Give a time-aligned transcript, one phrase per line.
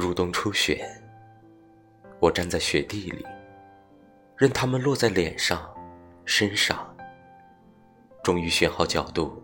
[0.00, 0.82] 入冬初雪，
[2.18, 3.26] 我站在雪地里，
[4.34, 5.70] 任它们落在脸上、
[6.24, 6.96] 身上，
[8.24, 9.42] 终于选好角度，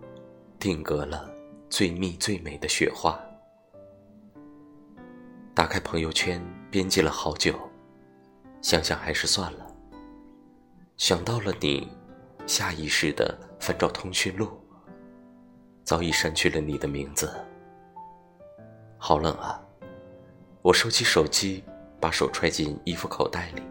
[0.58, 1.30] 定格了
[1.68, 3.20] 最密最美的雪花。
[5.54, 7.54] 打开朋友圈，编辑了好久，
[8.62, 9.66] 想想还是算了。
[10.96, 11.86] 想到了你，
[12.46, 14.59] 下意识的翻找通讯录，
[15.84, 17.30] 早已删去了你的名字。
[18.96, 19.62] 好冷啊！
[20.66, 21.62] 我收起手机，
[22.00, 23.62] 把手揣进衣服口袋里。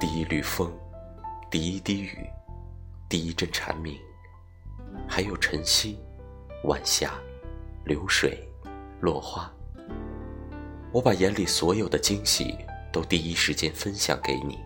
[0.00, 0.72] 第一缕风，
[1.48, 2.28] 第一滴雨，
[3.08, 3.96] 第一阵蝉鸣，
[5.06, 5.96] 还有晨曦、
[6.64, 7.12] 晚霞、
[7.84, 8.36] 流水、
[9.00, 9.48] 落花。
[10.90, 12.58] 我把眼里所有的惊喜
[12.92, 14.58] 都第一时间分享给你，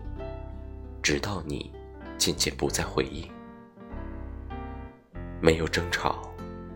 [1.03, 1.71] 直到你
[2.17, 3.29] 渐渐不再回应。
[5.39, 6.27] 没有争吵，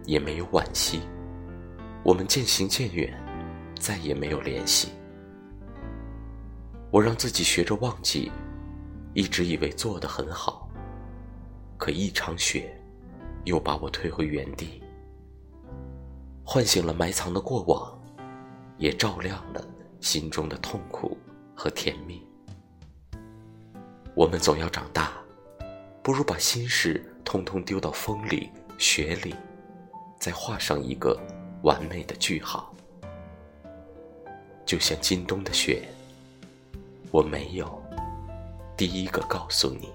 [0.03, 1.01] 也没有惋惜。
[2.05, 3.11] 我们渐行渐远，
[3.79, 4.89] 再也没有联系。
[6.91, 8.31] 我让自己学着忘记，
[9.15, 10.69] 一直以为做得很好。
[11.79, 12.79] 可一场雪，
[13.45, 14.83] 又把我推回原地，
[16.43, 17.99] 唤醒了埋藏的过往，
[18.77, 19.67] 也照亮了
[19.99, 21.17] 心中的痛苦
[21.55, 22.23] 和甜蜜。
[24.13, 25.11] 我们总要长大，
[26.03, 29.33] 不如把心事通通丢到风里、雪里，
[30.19, 31.19] 再画上一个。
[31.65, 32.71] 完美的句号，
[34.67, 35.81] 就像今冬的雪，
[37.09, 37.81] 我没有
[38.77, 39.91] 第一个告诉你。